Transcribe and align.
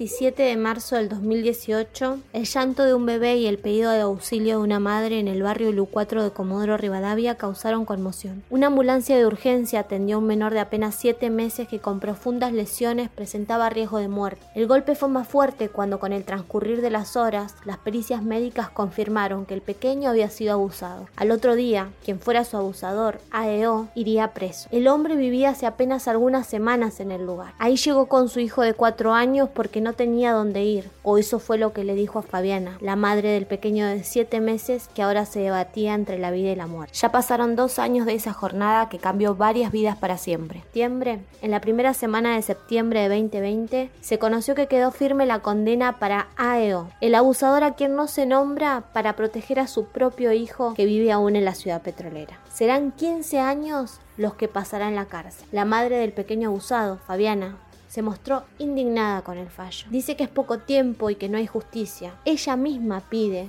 27 0.00 0.42
de 0.44 0.56
marzo 0.56 0.96
del 0.96 1.10
2018, 1.10 2.20
el 2.32 2.46
llanto 2.46 2.84
de 2.84 2.94
un 2.94 3.04
bebé 3.04 3.36
y 3.36 3.46
el 3.46 3.58
pedido 3.58 3.90
de 3.90 4.00
auxilio 4.00 4.56
de 4.56 4.64
una 4.64 4.80
madre 4.80 5.18
en 5.18 5.28
el 5.28 5.42
barrio 5.42 5.72
Lu4 5.72 6.22
de 6.22 6.30
Comodoro 6.30 6.78
Rivadavia 6.78 7.34
causaron 7.34 7.84
conmoción. 7.84 8.42
Una 8.48 8.68
ambulancia 8.68 9.18
de 9.18 9.26
urgencia 9.26 9.80
atendió 9.80 10.16
a 10.16 10.20
un 10.20 10.26
menor 10.26 10.54
de 10.54 10.60
apenas 10.60 10.94
7 10.94 11.28
meses 11.28 11.68
que 11.68 11.80
con 11.80 12.00
profundas 12.00 12.54
lesiones 12.54 13.10
presentaba 13.10 13.68
riesgo 13.68 13.98
de 13.98 14.08
muerte. 14.08 14.46
El 14.54 14.66
golpe 14.66 14.94
fue 14.94 15.10
más 15.10 15.28
fuerte 15.28 15.68
cuando 15.68 15.98
con 16.00 16.14
el 16.14 16.24
transcurrir 16.24 16.80
de 16.80 16.88
las 16.88 17.14
horas, 17.14 17.54
las 17.66 17.76
pericias 17.76 18.22
médicas 18.22 18.70
confirmaron 18.70 19.44
que 19.44 19.52
el 19.52 19.60
pequeño 19.60 20.08
había 20.08 20.30
sido 20.30 20.54
abusado. 20.54 21.08
Al 21.16 21.30
otro 21.30 21.56
día, 21.56 21.90
quien 22.02 22.20
fuera 22.20 22.46
su 22.46 22.56
abusador, 22.56 23.20
AEO, 23.32 23.88
iría 23.94 24.32
preso. 24.32 24.66
El 24.72 24.88
hombre 24.88 25.14
vivía 25.14 25.50
hace 25.50 25.66
apenas 25.66 26.08
algunas 26.08 26.46
semanas 26.46 27.00
en 27.00 27.10
el 27.10 27.26
lugar. 27.26 27.52
Ahí 27.58 27.76
llegó 27.76 28.06
con 28.06 28.30
su 28.30 28.40
hijo 28.40 28.62
de 28.62 28.72
4 28.72 29.12
años 29.12 29.50
porque 29.54 29.82
no 29.82 29.89
tenía 29.92 30.32
dónde 30.32 30.64
ir, 30.64 30.90
o 31.02 31.18
eso 31.18 31.38
fue 31.38 31.58
lo 31.58 31.72
que 31.72 31.84
le 31.84 31.94
dijo 31.94 32.18
a 32.18 32.22
Fabiana, 32.22 32.78
la 32.80 32.96
madre 32.96 33.30
del 33.30 33.46
pequeño 33.46 33.86
de 33.86 34.04
7 34.04 34.40
meses 34.40 34.88
que 34.94 35.02
ahora 35.02 35.26
se 35.26 35.40
debatía 35.40 35.94
entre 35.94 36.18
la 36.18 36.30
vida 36.30 36.50
y 36.50 36.56
la 36.56 36.66
muerte. 36.66 36.94
Ya 36.94 37.12
pasaron 37.12 37.56
dos 37.56 37.78
años 37.78 38.06
de 38.06 38.14
esa 38.14 38.32
jornada 38.32 38.88
que 38.88 38.98
cambió 38.98 39.34
varias 39.34 39.72
vidas 39.72 39.96
para 39.96 40.18
siempre. 40.18 40.60
Septiembre, 40.60 41.20
en 41.42 41.50
la 41.50 41.60
primera 41.60 41.94
semana 41.94 42.36
de 42.36 42.42
septiembre 42.42 43.08
de 43.08 43.20
2020, 43.20 43.90
se 44.00 44.18
conoció 44.18 44.54
que 44.54 44.66
quedó 44.66 44.90
firme 44.90 45.26
la 45.26 45.40
condena 45.40 45.98
para 45.98 46.28
AEO, 46.36 46.88
el 47.00 47.14
abusador 47.14 47.64
a 47.64 47.74
quien 47.74 47.96
no 47.96 48.06
se 48.06 48.26
nombra 48.26 48.84
para 48.92 49.16
proteger 49.16 49.60
a 49.60 49.66
su 49.66 49.86
propio 49.86 50.32
hijo 50.32 50.74
que 50.74 50.86
vive 50.86 51.12
aún 51.12 51.36
en 51.36 51.44
la 51.44 51.54
ciudad 51.54 51.82
petrolera. 51.82 52.38
Serán 52.52 52.92
15 52.92 53.38
años 53.38 54.00
los 54.16 54.34
que 54.34 54.48
pasará 54.48 54.88
en 54.88 54.96
la 54.96 55.06
cárcel. 55.06 55.46
La 55.52 55.64
madre 55.64 55.96
del 55.96 56.12
pequeño 56.12 56.50
abusado, 56.50 56.98
Fabiana, 57.06 57.56
se 57.90 58.02
mostró 58.02 58.44
indignada 58.58 59.22
con 59.22 59.36
el 59.36 59.48
fallo. 59.48 59.88
Dice 59.90 60.14
que 60.14 60.22
es 60.22 60.30
poco 60.30 60.60
tiempo 60.60 61.10
y 61.10 61.16
que 61.16 61.28
no 61.28 61.38
hay 61.38 61.48
justicia. 61.48 62.14
Ella 62.24 62.54
misma 62.54 63.00
pide 63.10 63.48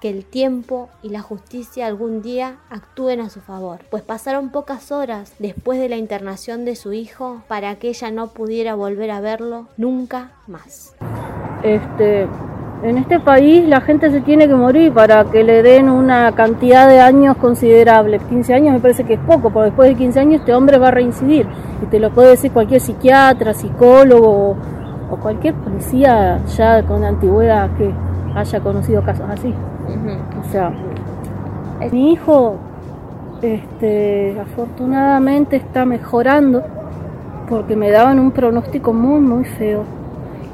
que 0.00 0.10
el 0.10 0.24
tiempo 0.24 0.88
y 1.02 1.10
la 1.10 1.22
justicia 1.22 1.86
algún 1.86 2.20
día 2.20 2.58
actúen 2.70 3.20
a 3.20 3.30
su 3.30 3.40
favor, 3.40 3.80
pues 3.90 4.02
pasaron 4.02 4.50
pocas 4.50 4.90
horas 4.92 5.32
después 5.38 5.78
de 5.78 5.88
la 5.88 5.96
internación 5.96 6.64
de 6.64 6.76
su 6.76 6.92
hijo 6.92 7.42
para 7.48 7.76
que 7.76 7.88
ella 7.88 8.10
no 8.10 8.28
pudiera 8.28 8.74
volver 8.74 9.10
a 9.12 9.20
verlo 9.20 9.68
nunca 9.76 10.32
más. 10.46 10.94
Este, 11.62 12.28
en 12.82 12.96
este 12.96 13.18
país 13.18 13.66
la 13.66 13.80
gente 13.80 14.10
se 14.10 14.20
tiene 14.20 14.46
que 14.46 14.54
morir 14.54 14.92
para 14.92 15.24
que 15.24 15.42
le 15.42 15.62
den 15.62 15.88
una 15.88 16.32
cantidad 16.32 16.88
de 16.88 17.00
años 17.00 17.36
considerable. 17.36 18.20
15 18.20 18.54
años 18.54 18.74
me 18.74 18.80
parece 18.80 19.04
que 19.04 19.14
es 19.14 19.20
poco, 19.20 19.50
porque 19.50 19.66
después 19.66 19.88
de 19.88 19.96
15 19.96 20.20
años 20.20 20.40
este 20.40 20.54
hombre 20.54 20.78
va 20.78 20.88
a 20.88 20.90
reincidir. 20.92 21.46
Y 21.82 21.86
te 21.86 21.98
lo 21.98 22.10
puede 22.10 22.30
decir 22.30 22.52
cualquier 22.52 22.80
psiquiatra, 22.80 23.52
psicólogo 23.52 24.56
o, 25.10 25.16
cualquier 25.16 25.54
policía 25.54 26.38
ya 26.56 26.82
con 26.84 27.02
antigüedad 27.02 27.70
que 27.76 27.92
haya 28.34 28.60
conocido 28.60 29.02
casos 29.02 29.26
así. 29.28 29.52
O 30.40 30.50
sea, 30.52 30.70
mi 31.90 32.12
hijo 32.12 32.56
este, 33.42 34.38
afortunadamente 34.38 35.56
está 35.56 35.84
mejorando 35.84 36.62
porque 37.48 37.74
me 37.74 37.90
daban 37.90 38.20
un 38.20 38.30
pronóstico 38.30 38.92
muy, 38.92 39.20
muy 39.20 39.44
feo 39.44 39.97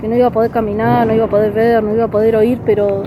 que 0.00 0.08
no 0.08 0.16
iba 0.16 0.28
a 0.28 0.30
poder 0.30 0.50
caminar, 0.50 1.06
no 1.06 1.14
iba 1.14 1.26
a 1.26 1.28
poder 1.28 1.52
ver, 1.52 1.82
no 1.82 1.92
iba 1.92 2.04
a 2.04 2.08
poder 2.08 2.36
oír, 2.36 2.60
pero 2.64 3.02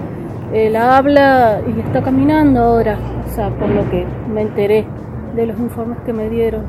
él 0.53 0.75
habla 0.75 1.61
y 1.65 1.79
está 1.79 2.03
caminando 2.03 2.59
ahora, 2.59 2.97
o 3.25 3.33
sea, 3.33 3.49
por 3.49 3.69
lo 3.69 3.89
que 3.89 4.05
me 4.31 4.41
enteré 4.41 4.85
de 5.35 5.47
los 5.47 5.59
informes 5.59 5.97
que 6.05 6.13
me 6.13 6.29
dieron. 6.29 6.63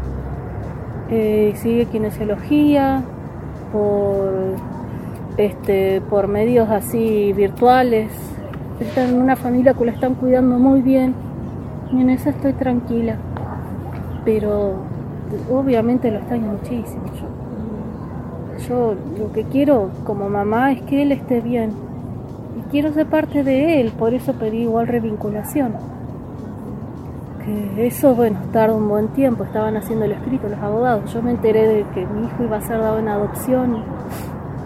Eh, 1.10 1.52
sigue 1.56 1.84
kinesiología 1.86 3.02
por, 3.72 4.54
este, 5.36 6.00
por 6.08 6.28
medios 6.28 6.70
así 6.70 7.32
virtuales. 7.34 8.10
Está 8.80 9.04
en 9.04 9.20
una 9.20 9.36
familia 9.36 9.74
que 9.74 9.84
lo 9.84 9.90
están 9.90 10.14
cuidando 10.14 10.58
muy 10.58 10.80
bien 10.80 11.14
y 11.92 12.00
en 12.00 12.10
eso 12.10 12.30
estoy 12.30 12.54
tranquila. 12.54 13.16
Pero 14.24 14.76
obviamente 15.52 16.10
lo 16.10 16.18
extraño 16.18 16.52
muchísimo. 16.52 17.04
Yo 17.20 17.33
lo 18.70 19.32
que 19.32 19.44
quiero 19.44 19.90
como 20.04 20.28
mamá 20.28 20.72
es 20.72 20.82
que 20.82 21.02
él 21.02 21.12
esté 21.12 21.40
bien. 21.40 21.72
Y 22.58 22.70
quiero 22.70 22.92
ser 22.92 23.06
parte 23.06 23.42
de 23.42 23.80
él, 23.80 23.92
por 23.92 24.14
eso 24.14 24.32
pedí 24.34 24.62
igual 24.62 24.86
revinculación. 24.86 25.74
Que 27.44 27.86
eso, 27.86 28.14
bueno, 28.14 28.38
tarda 28.52 28.74
un 28.74 28.88
buen 28.88 29.08
tiempo, 29.08 29.44
estaban 29.44 29.76
haciendo 29.76 30.04
el 30.06 30.12
escrito 30.12 30.48
los 30.48 30.58
abogados. 30.58 31.12
Yo 31.12 31.22
me 31.22 31.32
enteré 31.32 31.66
de 31.66 31.84
que 31.94 32.06
mi 32.06 32.26
hijo 32.26 32.44
iba 32.44 32.56
a 32.56 32.62
ser 32.62 32.78
dado 32.78 32.98
en 32.98 33.08
adopción 33.08 33.82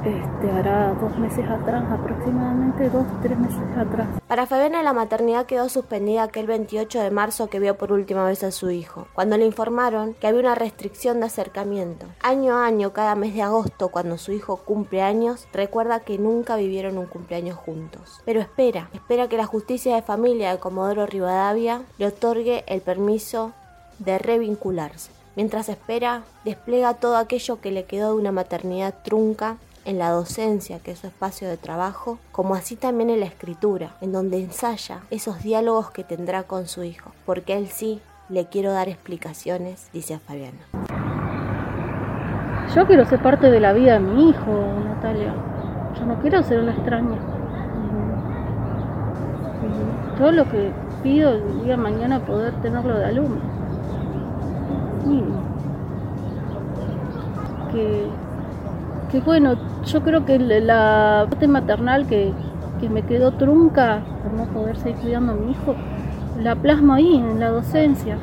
este, 0.05 0.51
hará 0.51 0.95
dos 0.95 1.17
meses 1.19 1.49
atrás, 1.49 1.85
aproximadamente 1.91 2.91
dos, 2.91 3.05
tres 3.23 3.39
meses 3.39 3.59
atrás. 3.77 4.07
Para 4.27 4.47
Fabiana 4.47 4.83
la 4.83 4.93
maternidad 4.93 5.47
quedó 5.47 5.69
suspendida 5.69 6.23
aquel 6.23 6.47
28 6.47 7.01
de 7.01 7.11
marzo 7.11 7.49
que 7.49 7.61
vio 7.61 7.77
por 7.77 7.93
última 7.93 8.25
vez 8.25 8.45
a 8.45 8.51
su 8.51 8.71
hijo, 8.71 9.09
cuando 9.15 9.37
le 9.37 9.47
informaron 9.47 10.15
que 10.15 10.27
había 10.27 10.41
una 10.41 10.55
restricción 10.55 11.21
de 11.21 11.27
acercamiento. 11.27 12.07
Año 12.21 12.57
a 12.57 12.67
año, 12.67 12.93
cada 12.93 13.15
mes 13.15 13.35
de 13.35 13.43
agosto, 13.43 13.89
cuando 13.89 14.19
su 14.19 14.33
hijo 14.33 14.59
cumple 14.59 15.03
años, 15.03 15.49
recuerda 15.53 16.01
que 16.01 16.19
nunca 16.19 16.57
vivieron 16.57 16.99
un 16.99 17.07
cumpleaños 17.07 17.57
juntos. 17.57 18.21
Pero 18.25 18.41
espera, 18.41 18.91
espera 18.93 19.29
que 19.29 19.37
la 19.37 19.47
justicia 19.47 19.95
de 19.95 20.03
familia 20.03 20.53
de 20.53 20.59
Comodoro 20.59 21.07
Rivadavia 21.07 21.83
le 21.99 22.07
otorgue 22.07 22.65
el 22.67 22.81
permiso 22.81 23.53
de 23.99 24.19
revincularse. 24.19 25.11
Mientras 25.37 25.69
espera, 25.69 26.25
despliega 26.45 26.95
todo 26.95 27.17
aquello 27.17 27.61
que 27.61 27.71
le 27.71 27.85
quedó 27.85 28.09
de 28.09 28.21
una 28.21 28.33
maternidad 28.33 28.95
trunca 29.05 29.57
en 29.89 29.99
la 29.99 30.11
docencia, 30.11 30.81
que 30.81 30.91
es 30.91 30.99
su 30.99 31.07
espacio 31.07 31.49
de 31.49 31.57
trabajo, 31.57 32.19
como 32.31 32.55
así 32.55 32.77
también 32.77 33.09
en 33.09 33.21
la 33.21 33.27
escritura, 33.27 33.97
en 34.03 34.13
donde 34.13 34.39
ensaya 34.39 35.01
esos 35.11 35.43
diálogos 35.43 35.91
que 35.91 36.05
tendrá 36.05 36.43
con 36.43 36.67
su 36.67 36.85
hijo, 36.85 37.13
porque 37.25 37.57
él 37.57 37.69
sí 37.69 38.03
le 38.29 38.45
quiero 38.45 38.71
dar 38.71 38.91
explicaciones, 38.91 39.89
dice 39.95 40.13
a 40.13 40.19
Fabiana. 40.19 40.59
Yo 42.75 42.87
quiero 42.87 43.07
ser 43.07 43.23
parte 43.23 43.51
de 43.51 43.61
la 43.61 43.73
vida 43.73 43.95
de 43.95 44.01
mi 44.01 44.29
hijo, 44.29 44.63
Natalia. 44.85 45.35
Yo 45.99 46.05
no 46.05 46.21
quiero 46.21 46.43
ser 46.43 46.61
una 46.61 46.73
extraña. 46.73 47.19
Todo 50.19 50.33
lo 50.33 50.51
que 50.51 50.71
pido 51.03 51.31
el 51.31 51.63
día 51.63 51.77
de 51.77 51.83
mañana 51.83 52.21
poder 52.27 52.53
tenerlo 52.61 52.99
de 52.99 53.07
alumno. 53.07 53.41
Que, 57.73 58.07
que 59.11 59.21
bueno, 59.21 59.57
yo 59.85 60.03
creo 60.03 60.25
que 60.25 60.39
la 60.39 61.27
parte 61.29 61.49
maternal 61.49 62.07
que, 62.07 62.33
me 62.89 63.03
quedó 63.03 63.33
trunca 63.33 64.03
por 64.23 64.33
no 64.35 64.45
poder 64.53 64.77
seguir 64.77 64.97
cuidando 64.99 65.33
a 65.33 65.35
mi 65.35 65.51
hijo, 65.51 65.75
la 66.41 66.55
plasmo 66.55 66.93
ahí, 66.93 67.17
en 67.17 67.41
la 67.41 67.49
docencia. 67.49 68.19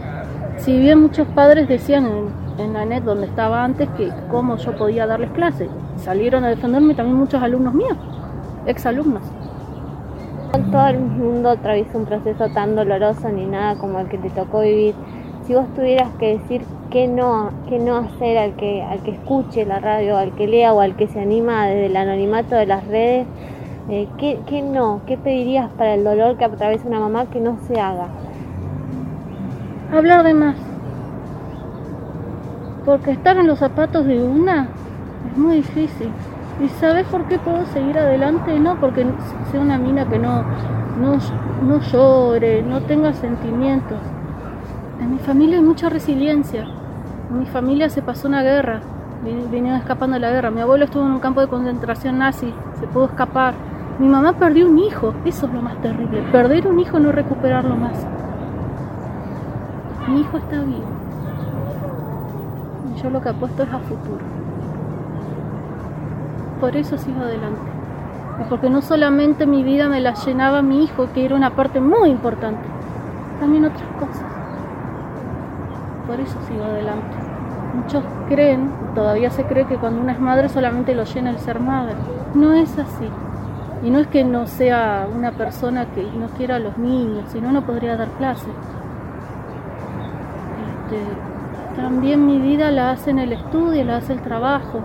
Si 0.58 0.78
bien 0.80 1.02
muchos 1.02 1.28
padres 1.30 1.68
decían 1.68 2.08
en, 2.58 2.74
la 2.74 2.86
net 2.86 3.04
donde 3.04 3.26
estaba 3.26 3.66
antes 3.66 3.90
que 3.98 4.14
cómo 4.32 4.56
yo 4.56 4.74
podía 4.78 5.08
darles 5.08 5.32
clases, 5.32 5.70
salieron 5.98 6.46
a 6.46 6.50
defenderme 6.50 6.96
también 6.96 7.18
muchos 7.18 7.44
alumnos 7.44 7.74
míos, 7.74 7.98
exalumnos. 8.66 9.24
Todo 10.72 10.88
el 10.88 11.00
mundo 11.00 11.50
atraviesa 11.50 11.98
un 11.98 12.06
proceso 12.06 12.48
tan 12.54 12.78
doloroso 12.78 13.28
ni 13.28 13.46
nada 13.46 13.76
como 13.76 14.00
el 14.00 14.08
que 14.08 14.18
te 14.18 14.30
tocó 14.30 14.62
vivir. 14.62 14.96
Si 15.46 15.54
vos 15.54 15.68
tuvieras 15.76 16.14
que 16.18 16.38
decir 16.38 16.62
qué 16.96 17.10
no, 17.10 17.50
qué 17.68 17.78
no 17.78 17.98
hacer 17.98 18.38
al 18.38 18.56
que, 18.56 18.82
al 18.82 19.04
que 19.04 19.12
escuche 19.12 19.66
la 19.66 19.80
radio, 19.80 20.16
al 20.16 20.32
que 20.32 20.48
lea 20.48 20.72
o 20.72 20.80
al 20.80 20.96
que 20.96 21.10
se 21.10 21.20
anima 21.20 21.66
desde 21.66 21.88
el 21.88 21.98
anonimato 21.98 22.56
de 22.56 22.66
las 22.66 22.88
redes, 22.88 23.28
eh, 23.90 24.08
¿qué, 24.18 24.40
¿qué, 24.48 24.62
no? 24.62 25.02
¿Qué 25.06 25.18
pedirías 25.18 25.70
para 25.72 25.96
el 25.96 26.06
dolor 26.06 26.38
que 26.38 26.46
atraviesa 26.46 26.88
una 26.88 27.02
mamá 27.02 27.26
que 27.26 27.42
no 27.42 27.58
se 27.68 27.82
haga? 27.82 28.08
Hablar 29.92 30.24
de 30.24 30.36
más. 30.36 30.56
Porque 32.86 33.12
estar 33.12 33.36
en 33.36 33.48
los 33.48 33.60
zapatos 33.60 34.06
de 34.06 34.24
una 34.24 34.70
es 35.30 35.38
muy 35.38 35.58
difícil. 35.58 36.08
¿Y 36.64 36.70
sabes 36.80 37.06
por 37.08 37.26
qué 37.26 37.40
puedo 37.40 37.66
seguir 37.66 38.00
adelante? 38.00 38.58
No 38.58 38.80
porque 38.80 39.06
sea 39.52 39.60
una 39.60 39.78
mina 39.78 40.08
que 40.08 40.18
no, 40.18 40.44
no, 41.02 41.18
no 41.62 41.82
llore, 41.92 42.62
no 42.62 42.80
tenga 42.84 43.12
sentimientos. 43.12 44.00
En 45.02 45.12
mi 45.12 45.18
familia 45.18 45.58
hay 45.58 45.64
mucha 45.64 45.90
resiliencia. 45.90 46.66
Mi 47.30 47.46
familia 47.48 47.90
se 47.90 48.02
pasó 48.02 48.28
una 48.28 48.44
guerra, 48.44 48.82
vinieron 49.24 49.80
escapando 49.80 50.14
de 50.14 50.20
la 50.20 50.30
guerra. 50.30 50.52
Mi 50.52 50.62
abuelo 50.62 50.86
estuvo 50.86 51.04
en 51.06 51.12
un 51.12 51.20
campo 51.20 51.42
de 51.42 51.48
concentración 51.48 52.20
nazi, 52.20 52.54
se 52.80 52.88
pudo 52.88 53.06
escapar. 53.06 53.54
Mi 53.98 54.08
mamá 54.08 54.34
perdió 54.34 54.68
un 54.68 54.78
hijo, 54.78 55.14
eso 55.26 55.48
es 55.48 55.54
lo 55.54 55.62
más 55.62 55.82
terrible. 55.82 56.22
Perder 56.32 56.68
un 56.68 56.80
hijo, 56.80 57.00
no 57.00 57.12
recuperarlo 57.12 57.76
más. 57.76 58.06
Mi 60.08 60.22
hijo 60.22 60.38
está 60.38 60.62
vivo. 60.62 60.86
Yo 63.02 63.10
lo 63.10 63.22
que 63.22 63.30
apuesto 63.30 63.64
es 63.64 63.70
a 63.70 63.80
futuro. 63.80 64.24
Por 66.60 66.76
eso 66.78 66.98
sigo 66.98 67.22
adelante. 67.22 67.62
porque 68.50 68.70
no 68.70 68.82
solamente 68.82 69.46
mi 69.46 69.64
vida 69.64 69.88
me 69.88 70.02
la 70.02 70.14
llenaba 70.14 70.62
mi 70.62 70.84
hijo, 70.84 71.08
que 71.14 71.24
era 71.26 71.36
una 71.36 71.52
parte 71.52 71.80
muy 71.80 72.10
importante, 72.10 72.62
también 73.40 73.64
otras 73.64 73.88
cosas. 73.98 74.26
Por 76.08 76.20
eso 76.20 76.38
sigo 76.48 76.64
adelante. 76.64 77.18
Muchos 77.76 78.04
creen, 78.30 78.72
todavía 78.94 79.30
se 79.30 79.44
cree 79.44 79.66
que 79.66 79.78
cuando 79.78 80.02
una 80.02 80.14
es 80.14 80.20
madre 80.20 80.50
solamente 80.50 80.96
lo 80.96 81.04
llena 81.04 81.32
el 81.32 81.40
ser 81.40 81.60
madre. 81.60 81.96
No 82.34 82.54
es 82.54 82.78
así. 82.78 83.10
Y 83.84 83.90
no 83.90 84.00
es 84.00 84.08
que 84.08 84.24
no 84.24 84.48
sea 84.48 85.08
una 85.14 85.32
persona 85.32 85.86
que 85.94 86.04
no 86.04 86.28
quiera 86.30 86.56
a 86.56 86.60
los 86.60 86.78
niños, 86.78 87.26
sino 87.32 87.52
no 87.52 87.66
podría 87.66 87.98
dar 87.98 88.08
clase. 88.18 88.50
Este, 90.86 91.00
también 91.76 92.26
mi 92.26 92.40
vida 92.40 92.72
la 92.72 92.92
hace 92.92 93.12
en 93.12 93.20
el 93.20 93.34
estudio, 93.34 93.84
la 93.84 93.98
hace 93.98 94.14
el 94.14 94.22
trabajo, 94.22 94.80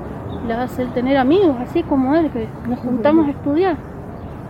la 0.49 0.62
hace 0.62 0.82
el 0.82 0.88
tener 0.88 1.16
amigos, 1.16 1.56
así 1.61 1.82
como 1.82 2.14
él, 2.16 2.31
que 2.31 2.49
nos 2.69 2.81
juntamos 2.81 3.28
a 3.28 3.31
estudiar 3.31 3.76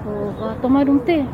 o 0.06 0.48
a 0.48 0.54
tomar 0.54 0.88
un 0.88 1.00
té. 1.00 1.26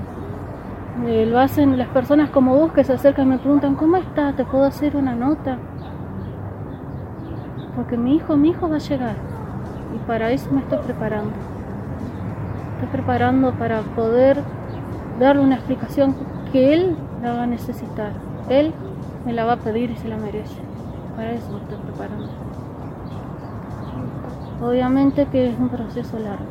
Eh, 1.05 1.27
lo 1.27 1.39
hacen 1.39 1.77
las 1.77 1.89
personas 1.89 2.31
como 2.31 2.57
vos 2.57 2.73
que 2.73 2.83
se 2.83 2.95
acercan 2.95 3.27
y 3.27 3.31
me 3.31 3.39
preguntan, 3.39 3.75
¿cómo 3.75 3.99
estás? 3.99 4.35
¿Te 4.35 4.45
puedo 4.47 4.65
hacer 4.65 4.97
una 4.97 5.15
nota? 5.15 5.59
Porque 7.77 7.99
mi 7.99 8.17
hijo, 8.17 8.37
mi 8.37 8.49
hijo 8.49 8.69
va 8.69 8.77
a 8.77 8.79
llegar 8.79 9.17
y 9.95 9.99
para 10.07 10.31
eso 10.31 10.51
me 10.51 10.61
estoy 10.61 10.79
preparando. 10.79 11.33
Estoy 12.75 12.89
preparando 12.93 13.53
para 13.53 13.81
poder 13.83 14.43
darle 15.21 15.43
una 15.43 15.57
explicación 15.57 16.15
que 16.51 16.73
él 16.73 16.97
la 17.23 17.35
va 17.35 17.43
a 17.43 17.47
necesitar. 17.47 18.13
Él 18.49 18.73
me 19.27 19.35
la 19.35 19.45
va 19.45 19.53
a 19.53 19.57
pedir 19.57 19.91
y 19.91 19.97
se 19.97 20.09
la 20.09 20.17
merece. 20.17 20.57
Para 21.15 21.33
eso 21.33 21.53
me 21.53 21.59
estoy 21.59 21.79
preparando. 21.79 22.29
Obviamente 24.63 25.27
que 25.27 25.51
es 25.51 25.59
un 25.59 25.69
proceso 25.69 26.19
largo 26.19 26.47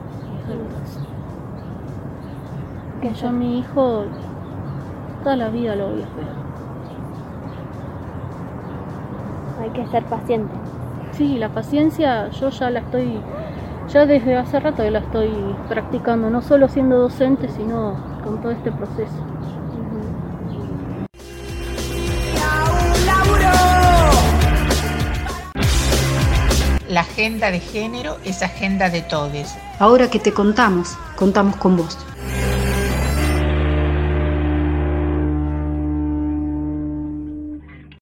Que 3.02 3.12
yo 3.16 3.30
a 3.30 3.32
mi 3.32 3.58
hijo 3.58 4.06
toda 5.26 5.36
la 5.38 5.50
vida 5.50 5.76
lo 5.76 5.90
voy 5.90 6.04
a 6.04 6.16
ver. 6.16 6.28
Hay 9.60 9.70
que 9.72 9.88
ser 9.88 10.04
paciente. 10.04 10.54
Sí, 11.14 11.40
la 11.40 11.50
paciencia 11.50 12.30
yo 12.30 12.50
ya 12.50 12.70
la 12.70 12.82
estoy, 12.82 13.20
ya 13.92 14.06
desde 14.06 14.36
hace 14.36 14.60
rato 14.60 14.88
la 14.88 15.00
estoy 15.00 15.32
practicando, 15.68 16.30
no 16.30 16.44
solo 16.44 16.68
siendo 16.68 17.00
docente, 17.00 17.50
sino 17.50 17.96
con 18.24 18.40
todo 18.40 18.52
este 18.52 18.72
proceso. 18.72 19.16
La 26.88 27.02
agenda 27.02 27.50
de 27.50 27.60
género 27.60 28.18
es 28.24 28.44
agenda 28.44 28.92
de 28.92 29.02
todes. 29.02 29.58
Ahora 29.80 30.08
que 30.08 30.20
te 30.20 30.32
contamos, 30.34 30.96
contamos 31.16 31.56
con 31.56 31.78
vos. 31.78 31.98